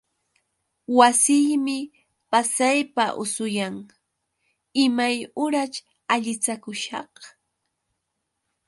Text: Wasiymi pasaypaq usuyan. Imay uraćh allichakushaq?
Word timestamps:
Wasiymi 0.97 1.79
pasaypaq 2.31 3.11
usuyan. 3.23 3.75
Imay 4.83 5.17
uraćh 5.43 5.79
allichakushaq? 6.13 7.11